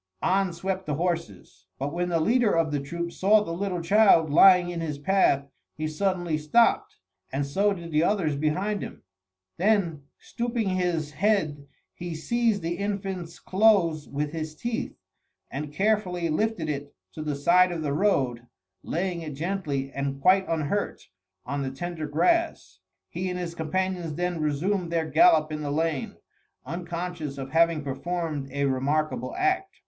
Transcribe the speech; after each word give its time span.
On 0.23 0.51
swept 0.51 0.87
the 0.87 0.95
horses; 0.95 1.67
but 1.77 1.93
when 1.93 2.09
the 2.09 2.19
leader 2.19 2.57
of 2.57 2.71
the 2.71 2.79
troop 2.79 3.11
saw 3.11 3.43
the 3.43 3.51
little 3.51 3.81
child 3.83 4.31
lying 4.31 4.71
in 4.71 4.81
his 4.81 4.97
path, 4.97 5.45
he 5.75 5.87
suddenly 5.87 6.39
stopped, 6.39 6.95
and 7.31 7.45
so 7.45 7.71
did 7.71 7.91
the 7.91 8.01
others 8.03 8.35
behind 8.35 8.81
him. 8.81 9.03
Then 9.57 10.01
stooping 10.17 10.69
his 10.69 11.11
head, 11.11 11.67
he 11.93 12.15
seized 12.15 12.63
the 12.63 12.77
infant's 12.77 13.37
clothes 13.37 14.09
with 14.09 14.31
his 14.31 14.55
teeth, 14.55 14.95
and 15.51 15.71
carefully 15.71 16.29
lifted 16.29 16.67
it 16.67 16.95
to 17.13 17.21
the 17.21 17.35
side 17.35 17.71
of 17.71 17.83
the 17.83 17.93
road, 17.93 18.47
laying 18.81 19.21
it 19.21 19.35
gently 19.35 19.91
and 19.93 20.19
quite 20.19 20.49
unhurt 20.49 21.09
on 21.45 21.61
the 21.61 21.69
tender 21.69 22.07
grass. 22.07 22.79
He 23.07 23.29
and 23.29 23.37
his 23.37 23.53
companions 23.53 24.15
then 24.15 24.41
resumed 24.41 24.91
their 24.91 25.05
gallop 25.07 25.51
in 25.51 25.61
the 25.61 25.69
lane, 25.69 26.15
unconscious 26.65 27.37
of 27.37 27.51
having 27.51 27.83
performed 27.83 28.49
a 28.51 28.65
remarkable 28.65 29.35
act. 29.37 29.75